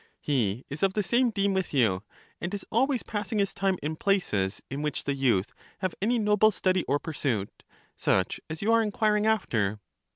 he 0.19 0.65
is 0.67 0.81
of 0.81 0.93
the 0.95 1.03
same 1.03 1.29
deme 1.29 1.53
with 1.53 1.75
you, 1.75 2.01
and 2.41 2.55
is 2.55 2.65
always 2.71 3.03
passing 3.03 3.37
his 3.37 3.53
time 3.53 3.77
in 3.83 3.95
places 3.95 4.59
in 4.67 4.81
which 4.81 5.03
the 5.03 5.13
youth 5.13 5.53
have 5.77 5.93
any 6.01 6.17
noble 6.17 6.49
study 6.49 6.83
or 6.85 6.97
pursuit, 6.97 7.61
such 7.95 8.39
as 8.49 8.63
you 8.63 8.71
are 8.73 8.81
inquiring 8.81 9.27
after. 9.27 9.79